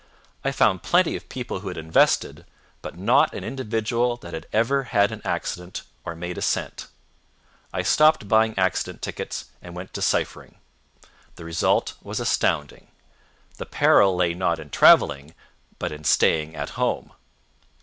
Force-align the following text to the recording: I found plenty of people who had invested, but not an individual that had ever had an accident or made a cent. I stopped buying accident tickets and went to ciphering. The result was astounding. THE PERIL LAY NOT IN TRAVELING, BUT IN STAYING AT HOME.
I 0.43 0.51
found 0.51 0.81
plenty 0.81 1.15
of 1.15 1.29
people 1.29 1.59
who 1.59 1.67
had 1.67 1.77
invested, 1.77 2.43
but 2.81 2.97
not 2.97 3.35
an 3.35 3.43
individual 3.43 4.17
that 4.17 4.33
had 4.33 4.47
ever 4.51 4.85
had 4.85 5.11
an 5.11 5.21
accident 5.23 5.83
or 6.03 6.15
made 6.15 6.39
a 6.39 6.41
cent. 6.41 6.87
I 7.71 7.83
stopped 7.83 8.27
buying 8.27 8.57
accident 8.57 9.03
tickets 9.03 9.51
and 9.61 9.75
went 9.75 9.93
to 9.93 10.01
ciphering. 10.01 10.55
The 11.35 11.45
result 11.45 11.93
was 12.01 12.19
astounding. 12.19 12.87
THE 13.57 13.67
PERIL 13.67 14.15
LAY 14.15 14.33
NOT 14.33 14.57
IN 14.57 14.71
TRAVELING, 14.71 15.35
BUT 15.77 15.91
IN 15.91 16.03
STAYING 16.03 16.55
AT 16.55 16.69
HOME. 16.69 17.13